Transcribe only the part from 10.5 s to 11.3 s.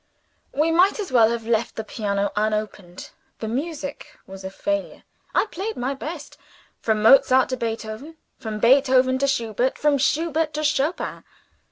to Chopin.